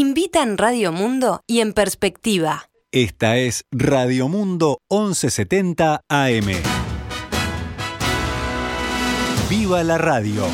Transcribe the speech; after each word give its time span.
Invita 0.00 0.44
en 0.44 0.58
Radio 0.58 0.92
Mundo 0.92 1.42
y 1.48 1.58
en 1.58 1.72
perspectiva. 1.72 2.70
Esta 2.92 3.36
es 3.36 3.64
Radio 3.72 4.28
Mundo 4.28 4.78
1170 4.90 6.02
AM. 6.08 6.46
¡Viva 9.50 9.82
la 9.82 9.98
radio! 9.98 10.46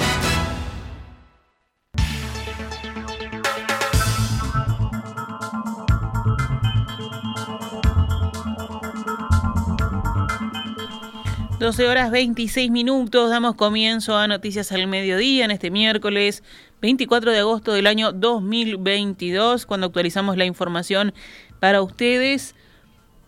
Doce 11.65 11.89
horas 11.89 12.11
26 12.11 12.71
minutos, 12.71 13.31
damos 13.31 13.55
comienzo 13.55 14.19
a 14.19 14.27
Noticias 14.27 14.71
al 14.73 14.87
Mediodía 14.87 15.47
en 15.47 15.51
este 15.51 15.71
miércoles 15.71 16.43
24 16.85 17.33
de 17.33 17.39
agosto 17.39 17.73
del 17.73 17.87
año 17.87 18.13
2022, 18.13 19.65
cuando 19.65 19.87
actualizamos 19.87 20.37
la 20.37 20.45
información 20.45 21.15
para 21.59 21.81
ustedes. 21.81 22.55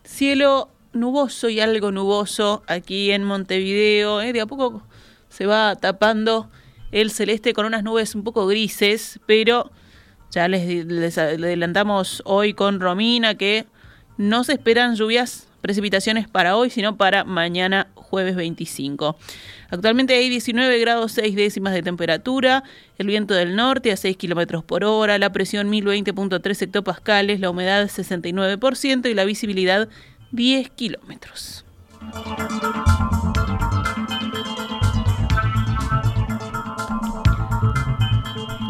Cielo 0.03 0.69
nuboso 0.93 1.49
y 1.49 1.59
algo 1.59 1.91
nuboso 1.91 2.61
aquí 2.67 3.09
en 3.09 3.23
Montevideo. 3.23 4.21
¿eh? 4.21 4.31
De 4.31 4.41
a 4.41 4.45
poco 4.45 4.83
se 5.29 5.47
va 5.47 5.75
tapando 5.75 6.51
el 6.91 7.09
celeste 7.09 7.53
con 7.53 7.65
unas 7.65 7.81
nubes 7.81 8.13
un 8.13 8.23
poco 8.23 8.45
grises, 8.45 9.19
pero 9.25 9.71
ya 10.29 10.47
les, 10.47 10.85
les 10.85 11.17
adelantamos 11.17 12.21
hoy 12.25 12.53
con 12.53 12.79
Romina 12.79 13.33
que 13.39 13.65
no 14.17 14.43
se 14.43 14.53
esperan 14.53 14.95
lluvias, 14.95 15.47
precipitaciones 15.61 16.27
para 16.27 16.57
hoy, 16.57 16.69
sino 16.69 16.95
para 16.95 17.23
mañana 17.23 17.87
jueves 18.07 18.35
25. 18.35 19.17
Actualmente 19.69 20.15
hay 20.15 20.29
19 20.29 20.79
grados 20.79 21.11
6 21.13 21.35
décimas 21.35 21.73
de 21.73 21.83
temperatura, 21.83 22.63
el 22.97 23.07
viento 23.07 23.33
del 23.33 23.55
norte 23.55 23.91
a 23.91 23.97
6 23.97 24.17
kilómetros 24.17 24.63
por 24.63 24.83
hora, 24.83 25.17
la 25.17 25.31
presión 25.31 25.69
1020.3 25.69 26.61
hectopascales, 26.61 27.39
la 27.39 27.49
humedad 27.49 27.85
69% 27.85 29.09
y 29.09 29.13
la 29.13 29.25
visibilidad 29.25 29.89
10 30.31 30.69
kilómetros. 30.71 31.65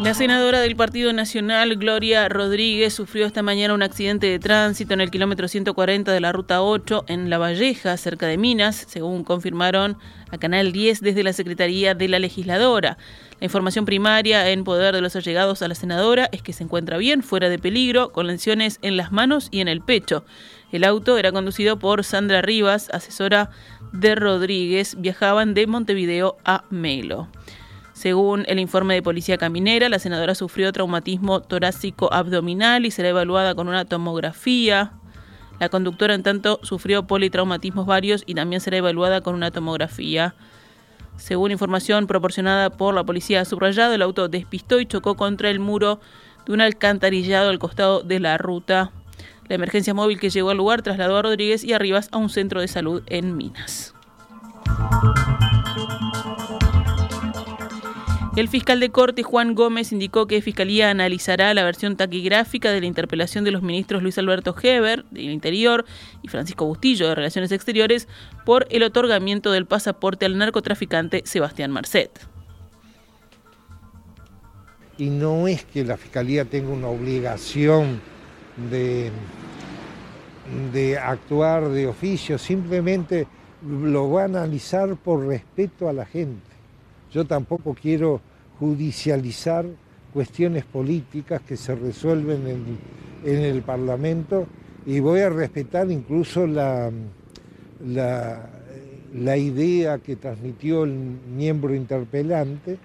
La 0.02 0.14
senadora 0.14 0.60
del 0.60 0.76
Partido 0.76 1.12
Nacional, 1.12 1.74
Gloria 1.74 2.28
Rodríguez, 2.28 2.94
sufrió 2.94 3.26
esta 3.26 3.42
mañana 3.42 3.74
un 3.74 3.82
accidente 3.82 4.28
de 4.28 4.38
tránsito 4.38 4.94
en 4.94 5.00
el 5.00 5.10
kilómetro 5.10 5.48
140 5.48 6.12
de 6.12 6.20
la 6.20 6.30
ruta 6.30 6.62
8 6.62 7.06
en 7.08 7.28
La 7.28 7.38
Valleja, 7.38 7.96
cerca 7.96 8.26
de 8.26 8.38
Minas, 8.38 8.86
según 8.88 9.24
confirmaron 9.24 9.98
a 10.30 10.38
Canal 10.38 10.70
10 10.70 11.00
desde 11.00 11.24
la 11.24 11.32
Secretaría 11.32 11.96
de 11.96 12.06
la 12.06 12.20
Legisladora. 12.20 12.96
La 13.40 13.46
información 13.46 13.86
primaria 13.86 14.48
en 14.50 14.62
poder 14.62 14.94
de 14.94 15.00
los 15.00 15.16
allegados 15.16 15.62
a 15.62 15.68
la 15.68 15.74
senadora 15.74 16.28
es 16.30 16.42
que 16.42 16.52
se 16.52 16.62
encuentra 16.62 16.96
bien, 16.96 17.24
fuera 17.24 17.48
de 17.48 17.58
peligro, 17.58 18.12
con 18.12 18.28
lesiones 18.28 18.78
en 18.82 18.96
las 18.96 19.10
manos 19.10 19.48
y 19.50 19.60
en 19.60 19.68
el 19.68 19.80
pecho. 19.80 20.24
El 20.70 20.84
auto 20.84 21.18
era 21.18 21.32
conducido 21.32 21.80
por 21.80 22.04
Sandra 22.04 22.40
Rivas, 22.40 22.88
asesora 22.92 23.50
de 23.92 24.14
Rodríguez. 24.14 24.96
Viajaban 25.00 25.54
de 25.54 25.66
Montevideo 25.66 26.36
a 26.44 26.64
Melo. 26.70 27.28
Según 27.98 28.44
el 28.46 28.60
informe 28.60 28.94
de 28.94 29.02
Policía 29.02 29.38
Caminera, 29.38 29.88
la 29.88 29.98
senadora 29.98 30.36
sufrió 30.36 30.70
traumatismo 30.70 31.40
torácico 31.42 32.14
abdominal 32.14 32.86
y 32.86 32.92
será 32.92 33.08
evaluada 33.08 33.56
con 33.56 33.66
una 33.66 33.86
tomografía. 33.86 34.92
La 35.58 35.68
conductora, 35.68 36.14
en 36.14 36.22
tanto, 36.22 36.60
sufrió 36.62 37.08
politraumatismos 37.08 37.86
varios 37.86 38.22
y 38.24 38.36
también 38.36 38.60
será 38.60 38.76
evaluada 38.76 39.20
con 39.20 39.34
una 39.34 39.50
tomografía. 39.50 40.36
Según 41.16 41.50
información 41.50 42.06
proporcionada 42.06 42.70
por 42.70 42.94
la 42.94 43.02
policía 43.02 43.44
subrayado, 43.44 43.94
el 43.94 44.02
auto 44.02 44.28
despistó 44.28 44.78
y 44.78 44.86
chocó 44.86 45.16
contra 45.16 45.50
el 45.50 45.58
muro 45.58 45.98
de 46.46 46.52
un 46.52 46.60
alcantarillado 46.60 47.50
al 47.50 47.58
costado 47.58 48.04
de 48.04 48.20
la 48.20 48.38
ruta. 48.38 48.92
La 49.48 49.56
emergencia 49.56 49.92
móvil 49.92 50.20
que 50.20 50.30
llegó 50.30 50.50
al 50.50 50.58
lugar 50.58 50.82
trasladó 50.82 51.16
a 51.16 51.22
Rodríguez 51.22 51.64
y 51.64 51.72
a 51.72 51.80
Rivas 51.80 52.10
a 52.12 52.18
un 52.18 52.30
centro 52.30 52.60
de 52.60 52.68
salud 52.68 53.02
en 53.06 53.36
Minas. 53.36 53.92
El 58.38 58.46
fiscal 58.46 58.78
de 58.78 58.90
corte 58.90 59.24
Juan 59.24 59.56
Gómez 59.56 59.90
indicó 59.90 60.28
que 60.28 60.40
Fiscalía 60.40 60.90
analizará 60.90 61.52
la 61.54 61.64
versión 61.64 61.96
taquigráfica 61.96 62.70
de 62.70 62.78
la 62.80 62.86
interpelación 62.86 63.42
de 63.42 63.50
los 63.50 63.64
ministros 63.64 64.00
Luis 64.00 64.16
Alberto 64.16 64.54
Heber, 64.62 65.04
del 65.10 65.30
Interior, 65.30 65.84
y 66.22 66.28
Francisco 66.28 66.64
Bustillo, 66.64 67.08
de 67.08 67.16
Relaciones 67.16 67.50
Exteriores, 67.50 68.06
por 68.46 68.68
el 68.70 68.84
otorgamiento 68.84 69.50
del 69.50 69.66
pasaporte 69.66 70.24
al 70.24 70.38
narcotraficante 70.38 71.22
Sebastián 71.24 71.72
Marcet. 71.72 72.12
Y 74.98 75.10
no 75.10 75.48
es 75.48 75.64
que 75.64 75.82
la 75.82 75.96
Fiscalía 75.96 76.44
tenga 76.44 76.68
una 76.68 76.86
obligación 76.86 78.00
de, 78.70 79.10
de 80.72 80.96
actuar 80.96 81.70
de 81.70 81.88
oficio, 81.88 82.38
simplemente 82.38 83.26
lo 83.66 84.12
va 84.12 84.22
a 84.22 84.26
analizar 84.26 84.94
por 84.94 85.26
respeto 85.26 85.88
a 85.88 85.92
la 85.92 86.06
gente. 86.06 86.47
Yo 87.12 87.24
tampoco 87.24 87.74
quiero 87.74 88.20
judicializar 88.58 89.64
cuestiones 90.12 90.64
políticas 90.64 91.40
que 91.42 91.56
se 91.56 91.74
resuelven 91.74 92.68
en, 93.24 93.38
el 93.38 93.62
Parlamento 93.62 94.46
y 94.86 95.00
voy 95.00 95.20
a 95.20 95.28
respetar 95.28 95.90
incluso 95.90 96.46
la, 96.46 96.90
la, 97.84 99.36
idea 99.36 99.98
que 99.98 100.16
transmitió 100.16 100.84
el 100.84 100.92
miembro 100.92 101.74
interpelante 101.74 102.78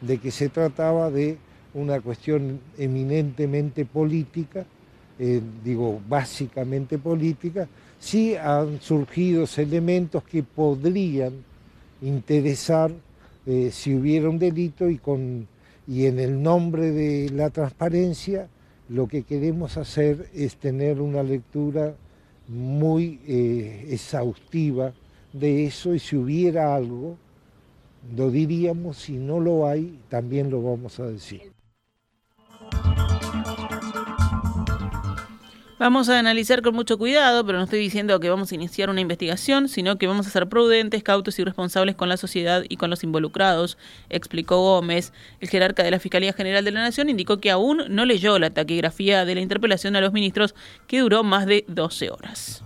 de 0.00 0.18
que 0.18 0.30
se 0.30 0.48
trataba 0.48 1.10
de 1.10 1.38
una 1.74 2.00
cuestión 2.00 2.60
eminentemente 2.76 3.84
política, 3.84 4.66
eh, 5.18 5.40
digo 5.64 6.00
básicamente 6.08 6.98
política, 6.98 7.68
sí 7.98 8.34
han 8.34 8.80
surgido 8.80 9.44
elementos 9.56 10.22
que 10.24 10.42
podrían 10.42 11.32
interesar 12.02 12.90
eh, 13.48 13.70
si 13.72 13.94
hubiera 13.94 14.28
un 14.28 14.38
delito 14.38 14.90
y, 14.90 14.98
con, 14.98 15.48
y 15.86 16.04
en 16.04 16.18
el 16.18 16.42
nombre 16.42 16.92
de 16.92 17.30
la 17.30 17.48
transparencia 17.48 18.46
lo 18.90 19.08
que 19.08 19.22
queremos 19.22 19.78
hacer 19.78 20.28
es 20.34 20.56
tener 20.56 21.00
una 21.00 21.22
lectura 21.22 21.94
muy 22.46 23.20
eh, 23.26 23.86
exhaustiva 23.88 24.92
de 25.32 25.64
eso 25.64 25.94
y 25.94 25.98
si 25.98 26.16
hubiera 26.16 26.74
algo, 26.74 27.16
lo 28.14 28.30
diríamos, 28.30 28.98
si 28.98 29.14
no 29.14 29.40
lo 29.40 29.66
hay, 29.66 29.98
también 30.10 30.50
lo 30.50 30.62
vamos 30.62 31.00
a 31.00 31.06
decir. 31.06 31.57
Vamos 35.78 36.08
a 36.08 36.18
analizar 36.18 36.60
con 36.60 36.74
mucho 36.74 36.98
cuidado, 36.98 37.46
pero 37.46 37.58
no 37.58 37.64
estoy 37.64 37.78
diciendo 37.78 38.18
que 38.18 38.28
vamos 38.28 38.50
a 38.50 38.54
iniciar 38.56 38.90
una 38.90 39.00
investigación, 39.00 39.68
sino 39.68 39.96
que 39.96 40.08
vamos 40.08 40.26
a 40.26 40.30
ser 40.30 40.48
prudentes, 40.48 41.04
cautos 41.04 41.38
y 41.38 41.44
responsables 41.44 41.94
con 41.94 42.08
la 42.08 42.16
sociedad 42.16 42.64
y 42.68 42.76
con 42.76 42.90
los 42.90 43.04
involucrados, 43.04 43.78
explicó 44.10 44.56
Gómez. 44.60 45.12
El 45.40 45.48
jerarca 45.48 45.84
de 45.84 45.92
la 45.92 46.00
Fiscalía 46.00 46.32
General 46.32 46.64
de 46.64 46.72
la 46.72 46.80
Nación 46.80 47.08
indicó 47.08 47.38
que 47.38 47.52
aún 47.52 47.84
no 47.90 48.06
leyó 48.06 48.40
la 48.40 48.50
taquigrafía 48.50 49.24
de 49.24 49.36
la 49.36 49.40
interpelación 49.40 49.94
a 49.94 50.00
los 50.00 50.12
ministros, 50.12 50.56
que 50.88 50.98
duró 50.98 51.22
más 51.22 51.46
de 51.46 51.64
12 51.68 52.10
horas. 52.10 52.64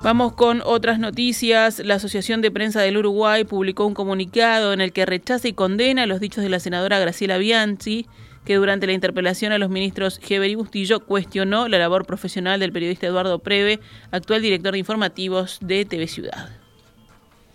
Vamos 0.00 0.34
con 0.34 0.62
otras 0.64 1.00
noticias. 1.00 1.80
La 1.80 1.94
Asociación 1.94 2.40
de 2.40 2.52
Prensa 2.52 2.80
del 2.82 2.98
Uruguay 2.98 3.42
publicó 3.42 3.84
un 3.84 3.94
comunicado 3.94 4.72
en 4.72 4.80
el 4.80 4.92
que 4.92 5.06
rechaza 5.06 5.48
y 5.48 5.54
condena 5.54 6.06
los 6.06 6.20
dichos 6.20 6.44
de 6.44 6.50
la 6.50 6.60
senadora 6.60 7.00
Graciela 7.00 7.36
Bianchi 7.36 8.06
que 8.44 8.56
durante 8.56 8.86
la 8.86 8.92
interpelación 8.92 9.52
a 9.52 9.58
los 9.58 9.70
ministros 9.70 10.20
Heber 10.28 10.50
y 10.50 10.54
Bustillo 10.54 11.00
cuestionó 11.00 11.68
la 11.68 11.78
labor 11.78 12.06
profesional 12.06 12.60
del 12.60 12.72
periodista 12.72 13.06
Eduardo 13.06 13.38
Preve, 13.38 13.80
actual 14.10 14.42
director 14.42 14.72
de 14.72 14.78
informativos 14.78 15.58
de 15.60 15.84
TV 15.84 16.06
Ciudad. 16.06 16.50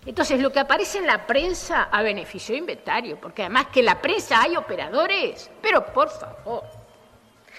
Entonces, 0.06 0.40
lo 0.40 0.50
que 0.50 0.58
aparece 0.58 0.98
en 0.98 1.06
la 1.06 1.26
prensa 1.26 1.84
a 1.84 2.02
beneficio 2.02 2.54
de 2.54 2.60
inventario, 2.60 3.20
porque 3.20 3.42
además 3.42 3.66
que 3.66 3.80
en 3.80 3.86
la 3.86 4.00
prensa 4.00 4.40
hay 4.42 4.56
operadores, 4.56 5.50
pero 5.60 5.92
por 5.92 6.08
favor, 6.08 6.64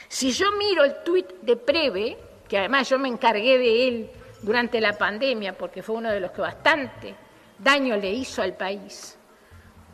si 0.08 0.32
yo 0.32 0.52
miro 0.58 0.84
el 0.84 1.04
tuit 1.06 1.28
de 1.42 1.56
Preve, 1.56 2.18
que 2.48 2.58
además 2.58 2.90
yo 2.90 3.00
me 3.00 3.08
encargué 3.08 3.58
de 3.58 3.88
él 3.88 4.12
durante 4.42 4.82
la 4.82 4.98
pandemia, 4.98 5.58
porque 5.58 5.84
fue 5.84 5.96
uno 5.96 6.10
de 6.10 6.20
los 6.20 6.32
que 6.32 6.42
bastante 6.42 7.16
daño 7.60 7.96
le 7.96 8.12
hizo 8.12 8.42
al 8.42 8.56
país, 8.56 9.18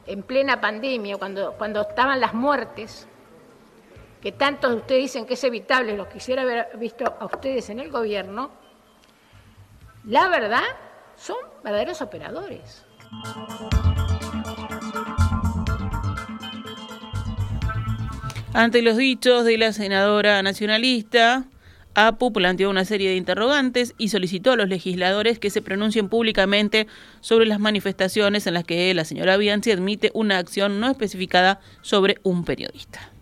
en 0.06 0.24
plena 0.24 0.62
pandemia, 0.62 1.18
cuando, 1.18 1.54
cuando 1.54 1.82
estaban 1.82 2.22
las 2.22 2.34
muertes, 2.34 3.08
que 4.28 4.34
tantos 4.34 4.72
de 4.72 4.76
ustedes 4.76 5.04
dicen 5.04 5.26
que 5.26 5.36
es 5.36 5.44
evitable, 5.46 5.96
los 5.96 6.08
quisiera 6.08 6.42
haber 6.42 6.78
visto 6.78 7.06
a 7.18 7.26
ustedes 7.28 7.70
en 7.70 7.80
el 7.80 7.90
gobierno, 7.90 8.52
la 10.04 10.28
verdad 10.28 10.66
son 11.16 11.38
verdaderos 11.64 12.02
operadores. 12.02 12.84
Ante 18.52 18.82
los 18.82 18.98
dichos 18.98 19.46
de 19.46 19.58
la 19.58 19.72
senadora 19.72 20.44
nacionalista, 20.44 21.46
APU 21.96 22.34
planteó 22.34 22.70
una 22.70 22.84
serie 22.84 23.12
de 23.12 23.16
interrogantes 23.16 23.96
y 23.98 24.10
solicitó 24.10 24.52
a 24.52 24.58
los 24.58 24.68
legisladores 24.68 25.40
que 25.40 25.50
se 25.50 25.62
pronuncien 25.62 26.10
públicamente 26.10 26.88
sobre 27.22 27.46
las 27.46 27.62
manifestaciones 27.62 28.46
en 28.46 28.56
las 28.56 28.66
que 28.66 28.94
la 28.94 29.06
señora 29.06 29.38
Bianchi 29.38 29.72
admite 29.72 30.12
una 30.14 30.38
acción 30.38 30.82
no 30.82 30.92
especificada 30.92 31.62
sobre 31.82 32.18
un 32.24 32.44
periodista. 32.44 33.14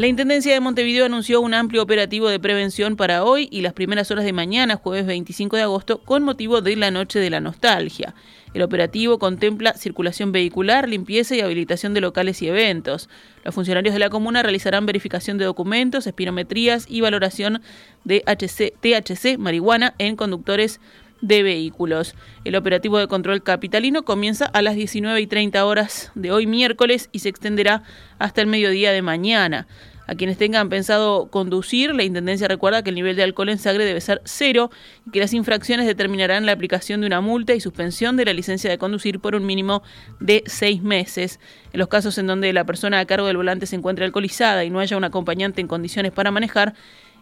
La 0.00 0.06
Intendencia 0.06 0.54
de 0.54 0.60
Montevideo 0.60 1.04
anunció 1.04 1.42
un 1.42 1.52
amplio 1.52 1.82
operativo 1.82 2.30
de 2.30 2.40
prevención 2.40 2.96
para 2.96 3.22
hoy 3.22 3.50
y 3.52 3.60
las 3.60 3.74
primeras 3.74 4.10
horas 4.10 4.24
de 4.24 4.32
mañana, 4.32 4.76
jueves 4.76 5.04
25 5.04 5.56
de 5.56 5.62
agosto, 5.64 5.98
con 5.98 6.22
motivo 6.22 6.62
de 6.62 6.74
la 6.74 6.90
Noche 6.90 7.18
de 7.18 7.28
la 7.28 7.40
Nostalgia. 7.40 8.14
El 8.54 8.62
operativo 8.62 9.18
contempla 9.18 9.74
circulación 9.74 10.32
vehicular, 10.32 10.88
limpieza 10.88 11.36
y 11.36 11.42
habilitación 11.42 11.92
de 11.92 12.00
locales 12.00 12.40
y 12.40 12.48
eventos. 12.48 13.10
Los 13.44 13.54
funcionarios 13.54 13.92
de 13.92 13.98
la 13.98 14.08
comuna 14.08 14.42
realizarán 14.42 14.86
verificación 14.86 15.36
de 15.36 15.44
documentos, 15.44 16.06
espirometrías 16.06 16.86
y 16.88 17.02
valoración 17.02 17.60
de 18.04 18.20
THC, 18.20 19.36
marihuana, 19.36 19.94
en 19.98 20.16
conductores 20.16 20.80
de 21.20 21.42
vehículos. 21.42 22.14
El 22.44 22.56
operativo 22.56 22.98
de 22.98 23.06
control 23.06 23.42
capitalino 23.42 24.04
comienza 24.04 24.46
a 24.46 24.62
las 24.62 24.74
19 24.74 25.20
y 25.20 25.26
30 25.26 25.64
horas 25.64 26.12
de 26.14 26.32
hoy 26.32 26.46
miércoles 26.46 27.08
y 27.12 27.20
se 27.20 27.28
extenderá 27.28 27.82
hasta 28.18 28.40
el 28.40 28.46
mediodía 28.46 28.92
de 28.92 29.02
mañana. 29.02 29.66
A 30.10 30.16
quienes 30.16 30.38
tengan 30.38 30.68
pensado 30.70 31.28
conducir, 31.30 31.94
la 31.94 32.02
Intendencia 32.02 32.48
recuerda 32.48 32.82
que 32.82 32.90
el 32.90 32.96
nivel 32.96 33.14
de 33.14 33.22
alcohol 33.22 33.48
en 33.48 33.58
sangre 33.58 33.84
debe 33.84 34.00
ser 34.00 34.20
cero 34.24 34.68
y 35.06 35.12
que 35.12 35.20
las 35.20 35.32
infracciones 35.32 35.86
determinarán 35.86 36.46
la 36.46 36.50
aplicación 36.50 37.00
de 37.00 37.06
una 37.06 37.20
multa 37.20 37.54
y 37.54 37.60
suspensión 37.60 38.16
de 38.16 38.24
la 38.24 38.32
licencia 38.32 38.68
de 38.68 38.76
conducir 38.76 39.20
por 39.20 39.36
un 39.36 39.46
mínimo 39.46 39.84
de 40.18 40.42
seis 40.46 40.82
meses. 40.82 41.38
En 41.72 41.78
los 41.78 41.86
casos 41.86 42.18
en 42.18 42.26
donde 42.26 42.52
la 42.52 42.64
persona 42.64 42.98
a 42.98 43.04
cargo 43.04 43.28
del 43.28 43.36
volante 43.36 43.66
se 43.66 43.76
encuentre 43.76 44.04
alcoholizada 44.04 44.64
y 44.64 44.70
no 44.70 44.80
haya 44.80 44.96
un 44.96 45.04
acompañante 45.04 45.60
en 45.60 45.68
condiciones 45.68 46.10
para 46.10 46.32
manejar, 46.32 46.74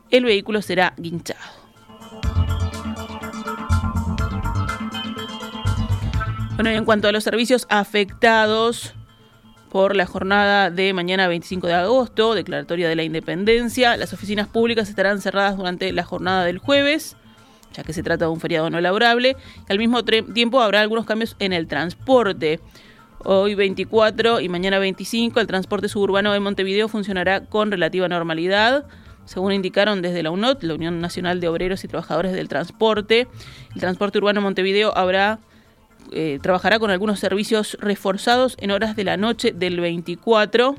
el 0.08 0.24
vehículo 0.24 0.62
será 0.62 0.94
guinchado. 0.96 1.44
Bueno, 6.54 6.72
y 6.72 6.74
en 6.74 6.86
cuanto 6.86 7.06
a 7.08 7.12
los 7.12 7.22
servicios 7.22 7.66
afectados 7.68 8.94
por 9.70 9.94
la 9.96 10.06
jornada 10.06 10.70
de 10.70 10.92
mañana 10.92 11.28
25 11.28 11.66
de 11.66 11.74
agosto, 11.74 12.34
declaratoria 12.34 12.88
de 12.88 12.96
la 12.96 13.04
independencia. 13.04 13.96
Las 13.96 14.12
oficinas 14.12 14.48
públicas 14.48 14.88
estarán 14.88 15.20
cerradas 15.20 15.56
durante 15.56 15.92
la 15.92 16.04
jornada 16.04 16.44
del 16.44 16.58
jueves, 16.58 17.16
ya 17.74 17.84
que 17.84 17.92
se 17.92 18.02
trata 18.02 18.24
de 18.26 18.30
un 18.30 18.40
feriado 18.40 18.70
no 18.70 18.80
laborable. 18.80 19.36
al 19.68 19.78
mismo 19.78 20.04
tiempo 20.04 20.60
habrá 20.60 20.80
algunos 20.80 21.04
cambios 21.04 21.36
en 21.38 21.52
el 21.52 21.66
transporte. 21.66 22.60
Hoy 23.24 23.54
24 23.54 24.40
y 24.40 24.48
mañana 24.48 24.78
25 24.78 25.40
el 25.40 25.46
transporte 25.46 25.88
suburbano 25.88 26.32
de 26.32 26.40
Montevideo 26.40 26.88
funcionará 26.88 27.44
con 27.46 27.70
relativa 27.70 28.08
normalidad. 28.08 28.86
Según 29.24 29.52
indicaron 29.52 30.00
desde 30.00 30.22
la 30.22 30.30
UNOT, 30.30 30.62
la 30.62 30.74
Unión 30.74 31.00
Nacional 31.00 31.40
de 31.40 31.48
Obreros 31.48 31.84
y 31.84 31.88
Trabajadores 31.88 32.32
del 32.32 32.48
Transporte, 32.48 33.28
el 33.74 33.80
transporte 33.80 34.18
urbano 34.18 34.40
de 34.40 34.44
Montevideo 34.44 34.96
habrá 34.96 35.40
eh, 36.12 36.38
trabajará 36.42 36.78
con 36.78 36.90
algunos 36.90 37.20
servicios 37.20 37.76
reforzados 37.80 38.56
en 38.60 38.70
horas 38.70 38.96
de 38.96 39.04
la 39.04 39.16
noche 39.16 39.52
del 39.52 39.80
24. 39.80 40.74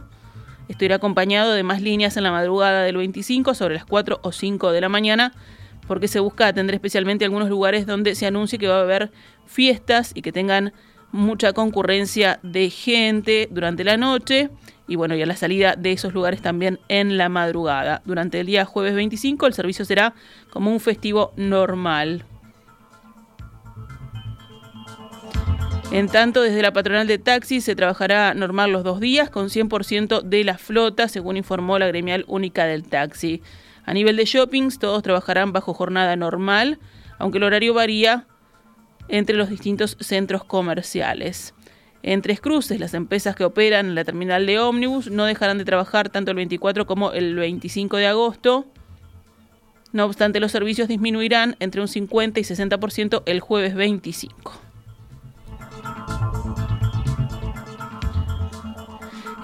Esto 0.68 0.86
irá 0.86 0.96
acompañado 0.96 1.54
de 1.54 1.64
más 1.64 1.82
líneas 1.82 2.18
en 2.18 2.24
la 2.24 2.32
madrugada 2.32 2.84
del 2.84 2.98
25 2.98 3.54
sobre 3.54 3.76
las 3.76 3.86
4 3.86 4.20
o 4.22 4.32
5 4.32 4.72
de 4.72 4.82
la 4.82 4.90
mañana, 4.90 5.34
porque 5.88 6.08
se 6.08 6.20
busca 6.20 6.48
atender 6.48 6.76
especialmente 6.76 7.26
algunos 7.26 7.50
lugares 7.50 7.86
donde 7.86 8.16
se 8.16 8.28
anuncie 8.28 8.60
que 8.60 8.68
va 8.68 8.78
a 8.78 8.82
haber 8.82 9.12
fiestas 9.46 10.12
y 10.14 10.22
que 10.22 10.32
tengan 10.32 10.74
mucha 11.12 11.54
concurrencia 11.54 12.40
de 12.44 12.70
gente 12.70 13.48
durante 13.52 13.84
la 13.84 13.98
noche 13.98 14.50
y 14.90 14.96
bueno, 14.96 15.16
y 15.16 15.22
a 15.22 15.26
la 15.26 15.36
salida 15.36 15.76
de 15.78 15.92
esos 15.92 16.14
lugares 16.14 16.42
también 16.42 16.80
en 16.90 17.18
la 17.18 17.30
madrugada. 17.30 18.02
Durante 18.06 18.40
el 18.40 18.48
día 18.48 18.66
jueves 18.66 18.96
25 18.96 19.46
el 19.46 19.54
servicio 19.54 19.86
será 19.86 20.16
como 20.50 20.72
un 20.72 20.80
festivo 20.80 21.32
normal. 21.38 22.26
En 25.92 26.08
tanto, 26.08 26.44
desde 26.44 26.62
la 26.62 26.72
patronal 26.72 27.08
de 27.08 27.18
taxis 27.18 27.64
se 27.64 27.76
trabajará 27.76 28.36
normal 28.36 28.72
los 28.72 28.84
dos 28.84 29.00
días 29.00 29.32
con 29.32 29.48
100% 29.48 30.22
de 30.22 30.44
la 30.44 30.60
flota, 30.60 31.08
según 31.08 31.36
informó 31.36 31.80
la 31.80 31.88
gremial 31.88 32.26
única 32.28 32.66
del 32.66 32.84
taxi. 32.84 33.42
A 33.86 33.94
nivel 33.94 34.16
de 34.16 34.26
shoppings, 34.26 34.78
todos 34.78 35.02
trabajarán 35.02 35.52
bajo 35.52 35.74
jornada 35.74 36.16
normal, 36.16 36.78
aunque 37.18 37.40
el 37.40 37.44
horario 37.44 37.74
varía 37.74 38.28
entre 39.08 39.36
los 39.36 39.50
distintos 39.50 39.98
centros 40.00 40.44
comerciales. 40.44 41.56
En 42.04 42.22
Tres 42.22 42.40
Cruces, 42.40 42.80
las 42.80 42.94
empresas 42.94 43.36
que 43.36 43.44
operan 43.44 43.88
en 43.88 43.96
la 43.96 44.06
terminal 44.06 44.46
de 44.46 44.60
ómnibus 44.60 45.10
no 45.10 45.26
dejarán 45.26 45.58
de 45.58 45.66
trabajar 45.66 46.10
tanto 46.10 46.30
el 46.30 46.38
24 46.38 46.86
como 46.86 47.14
el 47.14 47.34
25 47.34 47.98
de 47.98 48.06
agosto. 48.06 48.68
No 49.92 50.06
obstante, 50.06 50.40
los 50.40 50.52
servicios 50.52 50.88
disminuirán 50.88 51.56
entre 51.60 51.82
un 51.82 51.88
50 51.88 52.40
y 52.40 52.44
60% 52.44 53.24
el 53.26 53.40
jueves 53.40 53.74
25. 53.74 54.69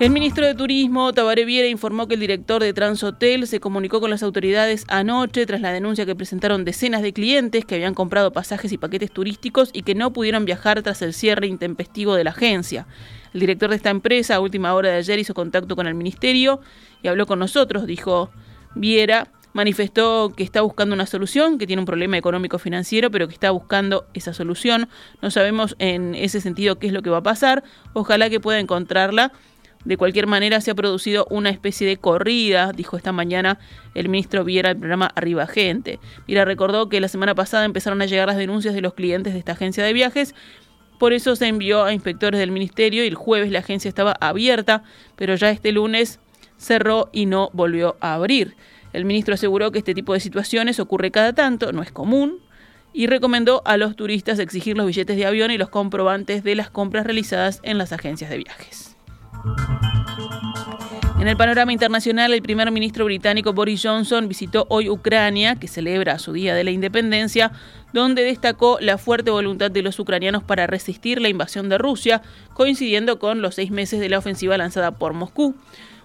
El 0.06 0.12
ministro 0.12 0.46
de 0.46 0.54
Turismo, 0.54 1.14
Tabaré 1.14 1.46
Viera, 1.46 1.68
informó 1.68 2.08
que 2.08 2.14
el 2.14 2.20
director 2.20 2.62
de 2.62 2.74
Transhotel 2.74 3.48
se 3.48 3.60
comunicó 3.60 4.00
con 4.00 4.12
las 4.12 4.22
autoridades 4.22 4.86
anoche 4.88 5.48
tras 5.48 5.62
la 5.62 5.74
denuncia 5.74 6.06
que 6.06 6.14
presentaron 6.14 6.64
decenas 6.64 7.02
de 7.02 7.12
clientes 7.12 7.66
que 7.66 7.74
habían 7.74 7.96
comprado 7.96 8.32
pasajes 8.32 8.72
y 8.72 8.78
paquetes 8.78 9.10
turísticos 9.10 9.72
y 9.74 9.82
que 9.82 9.96
no 9.96 10.14
pudieron 10.14 10.46
viajar 10.46 10.84
tras 10.84 11.02
el 11.02 11.12
cierre 11.12 11.48
intempestivo 11.48 12.14
de 12.14 12.24
la 12.24 12.30
agencia. 12.30 12.86
El 13.34 13.40
director 13.40 13.72
de 13.72 13.78
esta 13.78 13.90
empresa, 13.90 14.36
a 14.36 14.42
última 14.42 14.76
hora 14.76 14.90
de 14.90 14.98
ayer, 14.98 15.18
hizo 15.18 15.34
contacto 15.34 15.76
con 15.76 15.88
el 15.88 15.96
ministerio 15.96 16.62
y 17.02 17.08
habló 17.08 17.26
con 17.26 17.40
nosotros, 17.40 17.88
dijo 17.88 18.30
Viera. 18.76 19.32
Manifestó 19.54 20.34
que 20.36 20.44
está 20.44 20.62
buscando 20.62 20.94
una 20.94 21.06
solución, 21.08 21.58
que 21.58 21.66
tiene 21.66 21.80
un 21.80 21.86
problema 21.86 22.18
económico-financiero, 22.18 23.10
pero 23.10 23.28
que 23.28 23.34
está 23.34 23.50
buscando 23.52 24.06
esa 24.14 24.34
solución. 24.34 24.90
No 25.22 25.32
sabemos 25.32 25.76
en 25.80 26.14
ese 26.14 26.42
sentido 26.42 26.78
qué 26.78 26.88
es 26.88 26.94
lo 26.94 27.02
que 27.02 27.10
va 27.10 27.20
a 27.20 27.24
pasar. 27.24 27.64
Ojalá 27.94 28.30
que 28.30 28.42
pueda 28.42 28.60
encontrarla 28.60 29.32
de 29.86 29.98
cualquier 29.98 30.26
manera, 30.26 30.62
se 30.62 30.72
ha 30.72 30.76
producido 30.76 31.28
una 31.30 31.52
especie 31.52 31.88
de 31.88 31.98
corrida, 31.98 32.72
dijo 32.72 32.98
esta 32.98 33.12
mañana 33.12 33.60
el 33.94 34.10
ministro 34.10 34.44
Viera 34.44 34.72
al 34.72 34.78
programa 34.78 35.12
Arriba 35.16 35.46
Gente. 35.46 36.00
Viera 36.28 36.44
recordó 36.44 36.90
que 36.90 37.00
la 37.00 37.08
semana 37.08 37.36
pasada 37.36 37.66
empezaron 37.66 38.02
a 38.02 38.08
llegar 38.08 38.28
las 38.28 38.38
denuncias 38.38 38.74
de 38.74 38.82
los 38.82 38.96
clientes 38.96 39.34
de 39.34 39.40
esta 39.40 39.52
agencia 39.52 39.84
de 39.84 39.94
viajes. 39.94 40.34
Por 40.98 41.14
eso 41.14 41.36
se 41.36 41.48
envió 41.48 41.84
a 41.84 41.94
inspectores 41.94 42.40
del 42.40 42.52
ministerio 42.52 43.04
y 43.04 43.08
el 43.08 43.16
jueves 43.16 43.52
la 43.52 43.60
agencia 43.60 43.88
estaba 43.88 44.16
abierta, 44.20 44.84
pero 45.16 45.36
ya 45.36 45.52
este 45.52 45.72
lunes 45.72 46.20
cerró 46.58 47.10
y 47.14 47.28
no 47.28 47.52
volvió 47.54 47.96
a 48.00 48.16
abrir. 48.16 48.56
El 48.92 49.06
ministro 49.06 49.36
aseguró 49.36 49.72
que 49.72 49.80
este 49.80 49.94
tipo 49.94 50.14
de 50.14 50.20
situaciones 50.20 50.80
ocurre 50.80 51.12
cada 51.12 51.34
tanto, 51.34 51.74
no 51.74 51.84
es 51.84 51.92
común, 51.92 52.40
y 52.92 53.08
recomendó 53.08 53.62
a 53.66 53.78
los 53.78 53.96
turistas 53.96 54.40
exigir 54.40 54.78
los 54.78 54.88
billetes 54.88 55.18
de 55.18 55.26
avión 55.26 55.52
y 55.52 55.58
los 55.58 55.70
comprobantes 55.70 56.44
de 56.44 56.56
las 56.56 56.70
compras 56.72 57.06
realizadas 57.06 57.60
en 57.64 57.78
las 57.78 57.92
agencias 57.92 58.30
de 58.30 58.38
viajes. 58.38 58.95
En 61.20 61.30
el 61.30 61.38
panorama 61.38 61.74
internacional, 61.74 62.34
el 62.34 62.42
primer 62.44 62.70
ministro 62.72 63.06
británico 63.06 63.52
Boris 63.54 63.82
Johnson 63.84 64.28
visitó 64.28 64.68
hoy 64.70 64.90
Ucrania, 64.90 65.56
que 65.56 65.68
celebra 65.68 66.20
su 66.20 66.34
Día 66.34 66.54
de 66.54 66.64
la 66.64 66.72
Independencia, 66.72 67.52
donde 67.94 68.24
destacó 68.24 68.78
la 68.80 68.98
fuerte 69.00 69.32
voluntad 69.32 69.72
de 69.72 69.82
los 69.82 69.98
ucranianos 69.98 70.44
para 70.44 70.68
resistir 70.68 71.22
la 71.22 71.30
invasión 71.30 71.68
de 71.68 71.78
Rusia, 71.78 72.22
coincidiendo 72.54 73.18
con 73.18 73.42
los 73.42 73.56
seis 73.56 73.72
meses 73.72 74.00
de 74.00 74.10
la 74.10 74.20
ofensiva 74.20 74.58
lanzada 74.58 74.92
por 74.92 75.14
Moscú. 75.14 75.56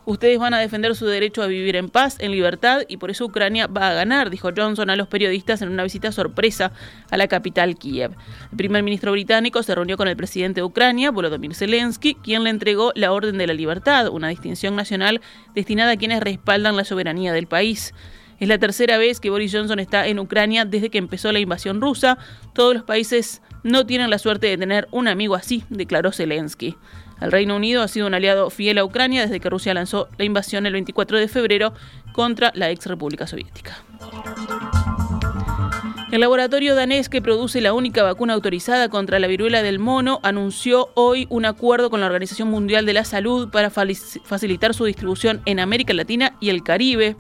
Ustedes 0.07 0.39
van 0.39 0.55
a 0.55 0.59
defender 0.59 0.95
su 0.97 1.07
derecho 1.07 1.43
a 1.43 1.47
vivir 1.47 1.77
en 1.77 1.89
paz, 1.89 2.17
en 2.21 2.33
libertad, 2.33 2.83
y 2.89 2.97
por 2.97 3.11
eso 3.11 3.27
Ucrania 3.27 3.67
va 3.67 3.91
a 3.91 3.95
ganar, 3.95 4.31
dijo 4.31 4.51
Johnson 4.57 4.91
a 4.91 4.97
los 4.97 5.09
periodistas 5.09 5.61
en 5.63 5.69
una 5.69 5.83
visita 5.83 6.11
sorpresa 6.11 6.73
a 7.11 7.17
la 7.17 7.29
capital 7.29 7.77
Kiev. 7.77 8.13
El 8.51 8.57
primer 8.57 8.83
ministro 8.83 9.13
británico 9.13 9.63
se 9.63 9.75
reunió 9.75 9.97
con 9.97 10.09
el 10.09 10.17
presidente 10.17 10.61
de 10.61 10.65
Ucrania, 10.65 11.11
Volodymyr 11.11 11.55
Zelensky, 11.55 12.15
quien 12.15 12.45
le 12.45 12.51
entregó 12.51 12.93
la 12.95 13.13
Orden 13.13 13.39
de 13.39 13.47
la 13.47 13.55
Libertad, 13.55 14.09
una 14.09 14.29
distinción 14.29 14.75
nacional 14.75 15.21
destinada 15.55 15.93
a 15.93 15.97
quienes 15.97 16.21
respaldan 16.21 16.77
la 16.77 16.85
soberanía 16.85 17.33
del 17.33 17.47
país. 17.47 17.95
Es 18.41 18.49
la 18.49 18.57
tercera 18.57 18.97
vez 18.97 19.21
que 19.21 19.29
Boris 19.29 19.53
Johnson 19.53 19.81
está 19.81 20.07
en 20.07 20.19
Ucrania 20.19 20.65
desde 20.65 20.89
que 20.89 20.97
empezó 20.97 21.31
la 21.31 21.41
invasión 21.41 21.83
rusa. 21.83 22.17
Todos 22.55 22.73
los 22.73 22.85
países 22.85 23.43
no 23.63 23.85
tienen 23.85 24.09
la 24.09 24.19
suerte 24.19 24.47
de 24.47 24.57
tener 24.57 24.89
un 24.91 25.09
amigo 25.09 25.35
así, 25.35 25.65
declaró 25.69 26.11
Zelensky. 26.11 26.77
El 27.21 27.33
Reino 27.33 27.57
Unido 27.57 27.83
ha 27.83 27.89
sido 27.89 28.07
un 28.07 28.15
aliado 28.15 28.51
fiel 28.51 28.79
a 28.79 28.85
Ucrania 28.85 29.23
desde 29.23 29.41
que 29.41 29.51
Rusia 29.51 29.75
lanzó 29.75 30.09
la 30.17 30.25
invasión 30.25 30.67
el 30.67 30.73
24 30.73 31.19
de 31.19 31.29
febrero 31.29 31.75
contra 32.13 32.51
la 32.55 32.71
ex 32.71 32.87
República 32.87 33.27
Soviética. 33.27 33.77
El 36.11 36.23
laboratorio 36.23 36.75
danés 36.75 37.09
que 37.09 37.23
produce 37.23 37.61
la 37.61 37.73
única 37.73 38.03
vacuna 38.03 38.35
autorizada 38.35 38.89
contra 38.89 39.21
la 39.21 39.29
viruela 39.29 39.63
del 39.63 39.79
mono 39.79 40.19
anunció 40.25 40.89
hoy 40.95 41.29
un 41.31 41.45
acuerdo 41.45 41.89
con 41.89 42.01
la 42.01 42.07
Organización 42.07 42.49
Mundial 42.49 42.85
de 42.85 42.95
la 42.95 43.05
Salud 43.05 43.49
para 43.51 43.71
facilitar 43.71 44.75
su 44.75 44.87
distribución 44.87 45.41
en 45.45 45.61
América 45.61 45.95
Latina 45.95 46.35
y 46.41 46.49
el 46.49 46.65
Caribe. 46.65 47.17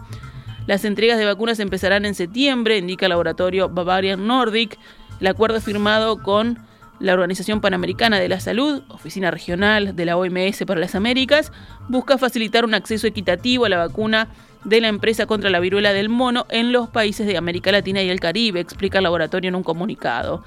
Las 0.66 0.84
entregas 0.84 1.18
de 1.18 1.24
vacunas 1.24 1.60
empezarán 1.60 2.04
en 2.04 2.16
septiembre, 2.16 2.78
indica 2.78 3.06
el 3.06 3.10
laboratorio 3.10 3.68
Bavarian 3.68 4.26
Nordic. 4.26 4.76
El 5.20 5.26
acuerdo 5.28 5.60
firmado 5.60 6.20
con 6.20 6.58
la 7.00 7.14
Organización 7.14 7.60
Panamericana 7.60 8.20
de 8.20 8.28
la 8.28 8.40
Salud, 8.40 8.82
oficina 8.88 9.30
regional 9.30 9.96
de 9.96 10.04
la 10.04 10.16
OMS 10.16 10.64
para 10.66 10.80
las 10.80 10.94
Américas, 10.94 11.50
busca 11.88 12.18
facilitar 12.18 12.64
un 12.64 12.74
acceso 12.74 13.06
equitativo 13.06 13.64
a 13.64 13.70
la 13.70 13.78
vacuna 13.78 14.28
de 14.64 14.82
la 14.82 14.88
empresa 14.88 15.24
contra 15.26 15.48
la 15.48 15.60
viruela 15.60 15.94
del 15.94 16.10
mono 16.10 16.46
en 16.50 16.72
los 16.72 16.90
países 16.90 17.26
de 17.26 17.38
América 17.38 17.72
Latina 17.72 18.02
y 18.02 18.10
el 18.10 18.20
Caribe, 18.20 18.60
explica 18.60 18.98
el 18.98 19.04
laboratorio 19.04 19.48
en 19.48 19.54
un 19.54 19.62
comunicado. 19.62 20.44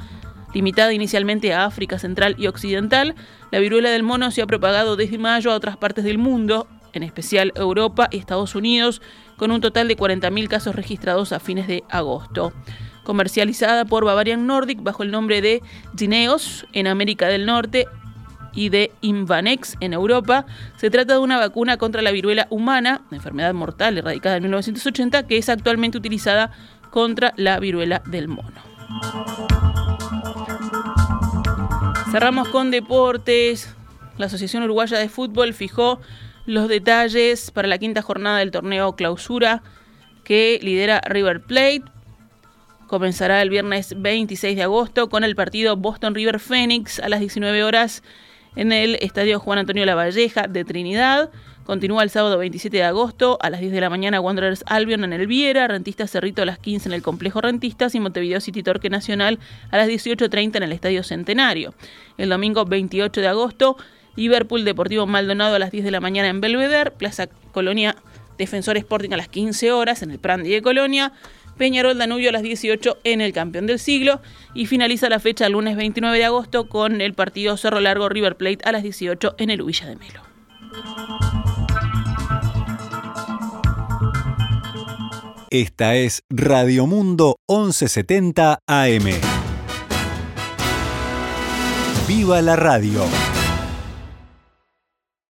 Limitada 0.54 0.94
inicialmente 0.94 1.54
a 1.54 1.66
África 1.66 1.98
Central 1.98 2.36
y 2.38 2.46
Occidental, 2.46 3.16
la 3.50 3.58
viruela 3.58 3.90
del 3.90 4.04
mono 4.04 4.30
se 4.30 4.44
ha 4.44 4.48
propagado 4.48 4.96
desde 4.96 5.18
mayo 5.18 5.52
a 5.52 5.56
otras 5.56 5.78
partes 5.78 6.04
del 6.04 6.20
mundo, 6.20 6.68
en 6.94 7.02
especial 7.02 7.52
Europa 7.56 8.08
y 8.12 8.20
Estados 8.20 8.54
Unidos, 8.54 9.02
con 9.36 9.50
un 9.50 9.62
total 9.62 9.88
de 9.88 9.98
40.000 9.98 10.48
casos 10.48 10.76
registrados 10.76 11.32
a 11.32 11.40
fines 11.40 11.68
de 11.68 11.84
agosto. 11.90 12.54
Comercializada 13.04 13.86
por 13.86 14.06
Bavarian 14.06 14.48
Nordic 14.48 14.82
bajo 14.82 15.04
el 15.04 15.12
nombre 15.12 15.42
de 15.42 15.62
Gineos 15.98 16.66
en 16.74 16.88
América 16.88 17.28
del 17.28 17.46
Norte 17.46 17.88
y 18.54 18.70
de 18.70 18.92
Invanex 19.02 19.76
en 19.80 19.94
Europa, 19.94 20.46
se 20.78 20.90
trata 20.90 21.14
de 21.14 21.20
una 21.20 21.40
vacuna 21.40 21.78
contra 21.78 22.02
la 22.02 22.12
viruela 22.12 22.48
humana, 22.50 23.02
enfermedad 23.12 23.54
mortal 23.54 23.98
erradicada 23.98 24.38
en 24.38 24.44
1980, 24.44 25.28
que 25.28 25.38
es 25.38 25.50
actualmente 25.50 25.98
utilizada 25.98 26.52
contra 26.92 27.34
la 27.36 27.60
viruela 27.60 28.02
del 28.06 28.28
mono. 28.28 28.62
Cerramos 32.12 32.48
con 32.50 32.70
deportes. 32.70 33.76
La 34.20 34.28
Asociación 34.28 34.62
Uruguaya 34.62 35.00
de 35.00 35.10
Fútbol 35.10 35.56
fijó 35.56 36.00
los 36.46 36.68
detalles 36.68 37.50
para 37.50 37.68
la 37.68 37.80
quinta 37.80 38.04
jornada 38.04 38.38
del 38.38 38.52
torneo 38.52 38.96
Clausura 38.96 39.64
que 40.24 40.60
lidera 40.62 41.02
River 41.06 41.42
Plate. 41.42 41.84
Comenzará 42.94 43.42
el 43.42 43.50
viernes 43.50 43.96
26 43.98 44.56
de 44.56 44.62
agosto 44.62 45.10
con 45.10 45.24
el 45.24 45.36
partido 45.36 45.76
Boston 45.76 46.14
River 46.14 46.40
Phoenix 46.40 47.00
a 47.00 47.10
las 47.10 47.22
19 47.22 47.64
horas 47.64 48.04
en 48.56 48.72
el 48.72 49.00
Estadio 49.02 49.40
Juan 49.40 49.58
Antonio 49.58 49.84
Lavalleja 49.84 50.46
de 50.48 50.64
Trinidad. 50.64 51.32
Continúa 51.64 52.04
el 52.04 52.12
sábado 52.12 52.38
27 52.38 52.78
de 52.78 52.84
agosto 52.84 53.40
a 53.42 53.50
las 53.50 53.62
10 53.62 53.72
de 53.72 53.82
la 53.82 53.90
mañana 53.90 54.22
Wanderers 54.22 54.64
Albion 54.68 55.04
en 55.06 55.12
el 55.12 55.26
Viera, 55.26 55.68
Rentistas 55.68 56.12
Cerrito 56.12 56.44
a 56.44 56.46
las 56.46 56.60
15 56.60 56.90
en 56.90 56.94
el 56.94 57.02
Complejo 57.02 57.42
Rentistas 57.42 57.96
y 57.96 58.00
Montevideo 58.00 58.40
City 58.40 58.62
Torque 58.62 58.92
Nacional 58.92 59.40
a 59.72 59.78
las 59.78 59.88
18.30 59.88 60.58
en 60.58 60.62
el 60.62 60.72
Estadio 60.72 61.02
Centenario. 61.02 61.74
El 62.20 62.30
domingo 62.30 62.64
28 62.64 63.22
de 63.22 63.28
agosto 63.28 63.76
Liverpool 64.16 64.66
Deportivo 64.66 65.08
Maldonado 65.08 65.56
a 65.56 65.60
las 65.60 65.72
10 65.72 65.84
de 65.84 65.90
la 65.90 66.00
mañana 66.00 66.28
en 66.28 66.42
Belvedere, 66.42 66.92
Plaza 66.92 67.26
Colonia 67.54 67.96
Defensor 68.38 68.78
Sporting 68.78 69.12
a 69.14 69.18
las 69.18 69.30
15 69.30 69.72
horas 69.72 70.04
en 70.04 70.12
el 70.12 70.20
Prandi 70.20 70.52
de 70.52 70.62
Colonia, 70.62 71.14
Peñarol 71.58 71.98
Danubio 71.98 72.30
a 72.30 72.34
las 72.34 72.44
18 72.44 73.00
en 73.04 73.22
el 73.22 73.34
Campeón 73.34 73.68
del 73.68 73.80
Siglo 73.80 74.22
y 74.54 74.66
finaliza 74.66 75.10
la 75.10 75.20
fecha 75.20 75.46
el 75.46 75.54
lunes 75.54 75.76
29 75.76 76.18
de 76.18 76.26
agosto 76.26 76.68
con 76.68 77.02
el 77.02 77.14
partido 77.14 77.58
Cerro 77.58 77.80
Largo 77.80 78.10
River 78.10 78.36
Plate 78.36 78.60
a 78.64 78.72
las 78.72 78.84
18 78.84 79.36
en 79.38 79.50
el 79.50 79.64
Villa 79.64 79.88
de 79.88 79.96
Melo. 79.96 80.22
Esta 85.50 85.96
es 85.96 86.24
Radio 86.32 86.88
Mundo 86.88 87.36
1170 87.48 88.58
AM. 88.66 89.06
¡Viva 92.08 92.42
la 92.42 92.56
radio! 92.56 93.04